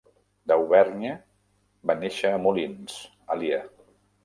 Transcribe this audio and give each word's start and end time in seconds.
Dauvergne 0.51 1.11
va 1.91 1.97
néixer 2.01 2.33
a 2.33 2.41
Moulins, 2.47 2.99
Allier. 3.37 3.63